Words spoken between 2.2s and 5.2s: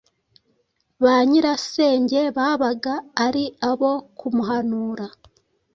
babaga ari abo kumuhanura,